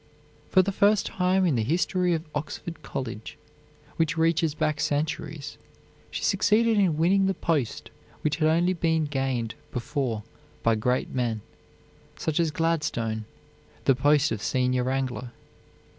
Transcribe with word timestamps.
For 0.49 0.63
the 0.63 0.71
first 0.71 1.05
time 1.05 1.45
in 1.45 1.53
the 1.53 1.61
history 1.63 2.15
of 2.15 2.23
Oxford 2.33 2.81
College, 2.81 3.37
which 3.97 4.17
reaches 4.17 4.55
back 4.55 4.79
centuries, 4.79 5.59
she 6.09 6.23
succeeded 6.23 6.79
in 6.79 6.97
winning 6.97 7.27
the 7.27 7.35
post 7.35 7.91
which 8.23 8.37
had 8.37 8.47
only 8.49 8.73
been 8.73 9.05
gained 9.05 9.53
before 9.71 10.23
by 10.63 10.73
great 10.73 11.13
men, 11.13 11.41
such 12.17 12.39
as 12.39 12.49
Gladstone, 12.49 13.25
the 13.85 13.93
post 13.93 14.31
of 14.31 14.41
senior 14.41 14.83
wrangler. 14.85 15.33